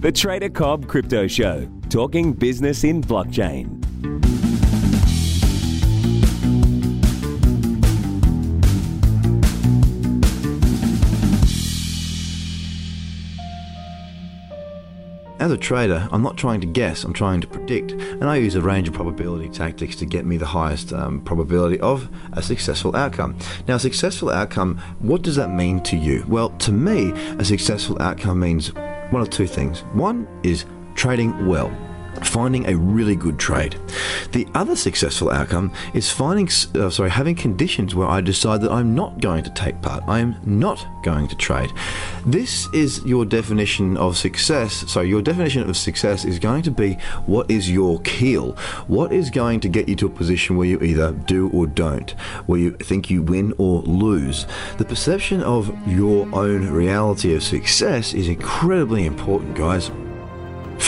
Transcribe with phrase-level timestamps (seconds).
[0.00, 3.84] The Trader Cobb Crypto Show, talking business in blockchain.
[15.40, 18.54] As a trader, I'm not trying to guess, I'm trying to predict, and I use
[18.54, 22.94] a range of probability tactics to get me the highest um, probability of a successful
[22.94, 23.36] outcome.
[23.66, 26.24] Now, successful outcome, what does that mean to you?
[26.28, 27.10] Well, to me,
[27.40, 28.70] a successful outcome means
[29.10, 29.80] one of two things.
[29.92, 31.70] One is trading well
[32.26, 33.76] finding a really good trade.
[34.32, 38.94] The other successful outcome is finding, uh, sorry, having conditions where I decide that I'm
[38.94, 40.04] not going to take part.
[40.06, 41.70] I am not going to trade.
[42.26, 44.84] This is your definition of success.
[44.90, 46.94] So your definition of success is going to be
[47.26, 48.52] what is your keel?
[48.86, 52.10] What is going to get you to a position where you either do or don't,
[52.46, 54.46] where you think you win or lose?
[54.78, 59.90] The perception of your own reality of success is incredibly important, guys.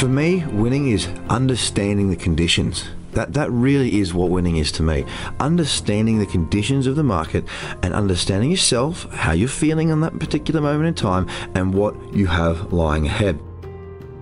[0.01, 2.89] For me, winning is understanding the conditions.
[3.13, 5.05] That, that really is what winning is to me.
[5.39, 7.45] Understanding the conditions of the market
[7.83, 12.29] and understanding yourself, how you're feeling on that particular moment in time, and what you
[12.29, 13.39] have lying ahead.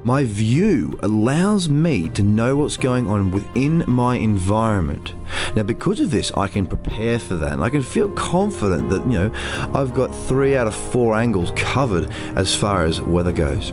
[0.02, 5.14] My view allows me to know what's going on within my environment.
[5.54, 9.06] Now, because of this, I can prepare for that and I can feel confident that,
[9.06, 9.32] you know,
[9.72, 13.72] I've got three out of four angles covered as far as weather goes.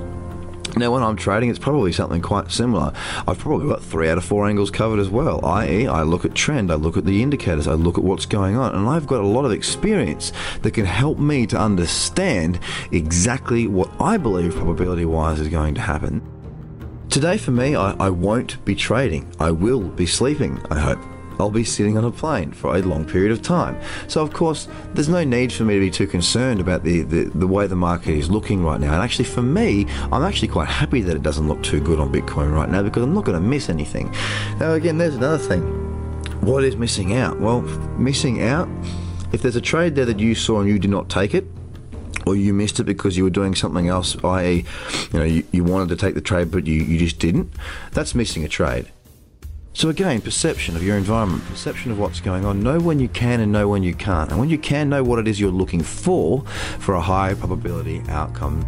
[0.77, 2.91] Now, when I'm trading, it's probably something quite similar.
[3.27, 6.35] I've probably got three out of four angles covered as well, i.e., I look at
[6.35, 9.21] trend, I look at the indicators, I look at what's going on, and I've got
[9.21, 12.59] a lot of experience that can help me to understand
[12.91, 16.21] exactly what I believe probability wise is going to happen.
[17.09, 19.31] Today, for me, I, I won't be trading.
[19.39, 21.14] I will be sleeping, I hope.
[21.39, 23.79] I'll be sitting on a plane for a long period of time.
[24.07, 27.25] So, of course, there's no need for me to be too concerned about the, the,
[27.25, 28.93] the, way the market is looking right now.
[28.93, 32.11] And actually, for me, I'm actually quite happy that it doesn't look too good on
[32.11, 34.11] Bitcoin right now because I'm not going to miss anything.
[34.59, 35.61] Now, again, there's another thing.
[36.41, 37.39] What is missing out?
[37.39, 37.61] Well,
[37.97, 38.69] missing out,
[39.31, 41.45] if there's a trade there that you saw and you did not take it,
[42.25, 44.65] or you missed it because you were doing something else, i.e.,
[45.11, 47.51] you know, you, you wanted to take the trade but you, you just didn't,
[47.91, 48.91] that's missing a trade.
[49.75, 52.63] So again, perception of your environment, perception of what's going on.
[52.63, 54.29] Know when you can and know when you can't.
[54.31, 56.43] And when you can, know what it is you're looking for
[56.79, 58.65] for a high probability outcome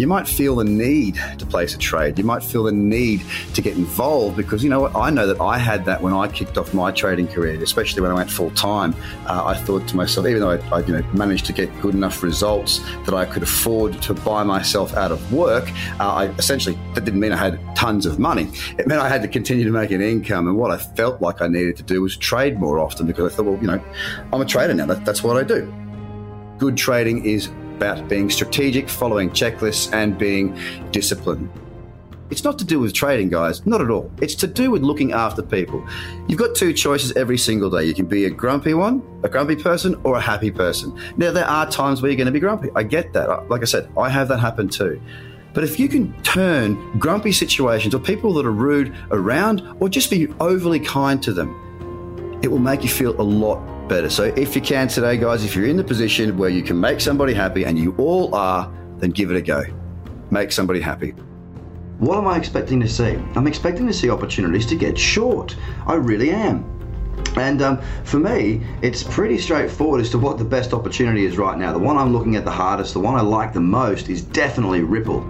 [0.00, 2.18] you might feel the need to place a trade.
[2.18, 3.22] You might feel the need
[3.54, 4.94] to get involved because you know what?
[4.96, 8.10] I know that I had that when I kicked off my trading career, especially when
[8.10, 8.94] I went full time.
[9.26, 11.94] Uh, I thought to myself, even though I, I, you know, managed to get good
[11.94, 15.70] enough results that I could afford to buy myself out of work,
[16.00, 18.48] uh, I essentially that didn't mean I had tons of money.
[18.78, 20.46] It meant I had to continue to make an income.
[20.48, 23.36] And what I felt like I needed to do was trade more often because I
[23.36, 23.82] thought, well, you know,
[24.32, 24.86] I'm a trader now.
[24.86, 25.72] That, that's what I do.
[26.58, 27.48] Good trading is
[27.82, 30.56] about being strategic, following checklists, and being
[30.92, 31.50] disciplined.
[32.30, 34.10] It's not to do with trading, guys, not at all.
[34.22, 35.84] It's to do with looking after people.
[36.28, 37.84] You've got two choices every single day.
[37.84, 40.96] You can be a grumpy one, a grumpy person, or a happy person.
[41.16, 42.70] Now, there are times where you're going to be grumpy.
[42.76, 43.50] I get that.
[43.50, 45.02] Like I said, I have that happen too.
[45.52, 50.08] But if you can turn grumpy situations or people that are rude around, or just
[50.08, 51.50] be overly kind to them,
[52.42, 54.10] it will make you feel a lot better.
[54.10, 57.00] So if you can today, guys, if you're in the position where you can make
[57.00, 59.64] somebody happy, and you all are, then give it a go.
[60.30, 61.10] Make somebody happy.
[61.98, 63.16] What am I expecting to see?
[63.36, 65.56] I'm expecting to see opportunities to get short.
[65.86, 66.68] I really am.
[67.36, 71.56] And um, for me, it's pretty straightforward as to what the best opportunity is right
[71.56, 71.72] now.
[71.72, 74.82] The one I'm looking at the hardest, the one I like the most, is definitely
[74.82, 75.20] Ripple.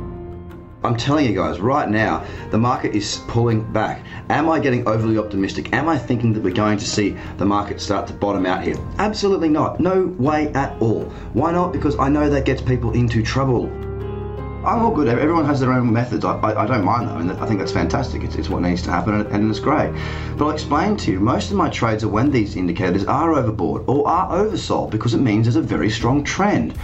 [0.84, 4.04] I'm telling you guys, right now, the market is pulling back.
[4.30, 5.72] Am I getting overly optimistic?
[5.72, 8.74] Am I thinking that we're going to see the market start to bottom out here?
[8.98, 9.78] Absolutely not.
[9.78, 11.04] No way at all.
[11.34, 11.72] Why not?
[11.72, 13.66] Because I know that gets people into trouble.
[14.66, 15.06] I'm all good.
[15.06, 16.24] Everyone has their own methods.
[16.24, 18.24] I, I, I don't mind them, and I think that's fantastic.
[18.24, 19.92] It's, it's what needs to happen, and, and, it's great.
[20.36, 23.88] But I'll explain to you, most of my trades are when these indicators are overbought
[23.88, 26.74] or are oversold because it means there's a very strong trend.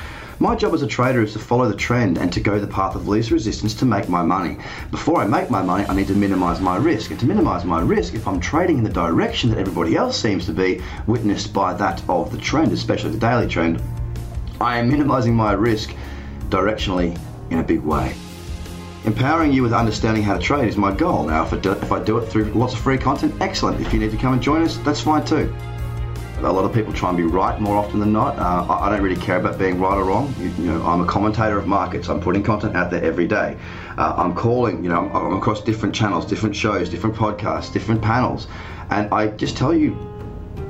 [0.41, 2.94] My job as a trader is to follow the trend and to go the path
[2.94, 4.57] of least resistance to make my money.
[4.92, 7.10] Before I make my money, I need to minimize my risk.
[7.10, 10.47] And to minimize my risk, if I'm trading in the direction that everybody else seems
[10.47, 13.83] to be, witnessed by that of the trend, especially the daily trend,
[14.60, 15.92] I am minimizing my risk
[16.51, 17.18] directionally
[17.51, 18.15] in a big way.
[19.07, 21.24] Empowering you with understanding how to trade is my goal.
[21.24, 23.80] Now, if I, do, if I do it through lots of free content, excellent.
[23.80, 25.53] If you need to come and join us, that's fine too.
[26.40, 28.38] A lot of people try and be right more often than not.
[28.38, 30.32] Uh, I don't really care about being right or wrong.
[30.38, 32.08] You, you, know, I'm a commentator of markets.
[32.08, 33.56] I'm putting content out there every day.
[33.96, 38.00] Uh, I'm calling, you know, I'm, I'm across different channels, different shows, different podcasts, different
[38.00, 38.46] panels,
[38.90, 39.96] and I just tell you,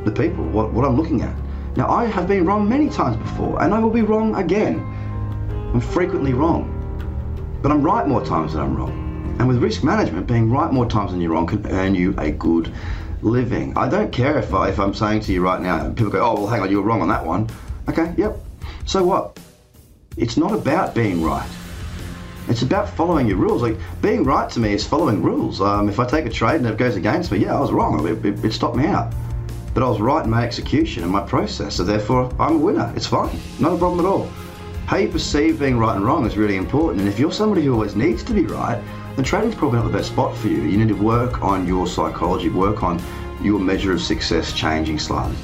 [0.06, 1.36] the people, what, what I'm looking at.
[1.76, 4.80] Now, I have been wrong many times before, and I will be wrong again.
[5.74, 6.74] I'm frequently wrong.
[7.60, 9.36] But I'm right more times than I'm wrong.
[9.38, 12.30] And with risk management, being right more times than you're wrong can earn you a
[12.30, 12.72] good
[13.22, 13.76] living.
[13.76, 16.34] I don't care if, I, if I'm saying to you right now, people go, oh,
[16.34, 17.48] well, hang on, you were wrong on that one.
[17.88, 18.36] Okay, yep.
[18.86, 19.38] So what?
[20.16, 21.48] It's not about being right.
[22.48, 23.62] It's about following your rules.
[23.62, 25.60] Like being right to me is following rules.
[25.60, 28.06] Um, if I take a trade and it goes against me, yeah, I was wrong.
[28.06, 29.12] It, it, it stopped me out.
[29.74, 31.76] But I was right in my execution and my process.
[31.76, 32.92] So therefore, I'm a winner.
[32.96, 33.38] It's fine.
[33.60, 34.30] Not a problem at all.
[34.88, 37.00] How you perceive being right and wrong is really important.
[37.00, 38.82] And if you're somebody who always needs to be right,
[39.16, 40.62] then trading's probably not the best spot for you.
[40.62, 42.98] You need to work on your psychology, work on
[43.42, 45.36] your measure of success changing slightly.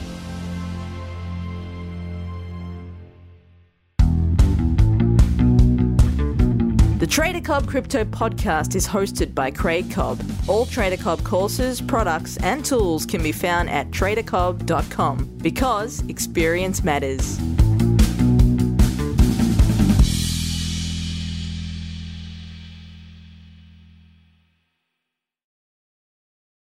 [6.99, 10.23] The Trader Cobb Crypto Podcast is hosted by Craig Cobb.
[10.49, 17.39] All Trader Cobb courses, products, and tools can be found at tradercobb.com because experience matters.